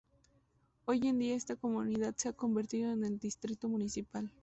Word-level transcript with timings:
Hoy 0.85 1.07
en 1.07 1.19
día 1.19 1.35
esta 1.35 1.55
comunidad 1.55 2.15
se 2.17 2.29
ha 2.29 2.33
convertido 2.33 2.89
en 2.91 3.19
distrito 3.19 3.69
municipal. 3.69 4.31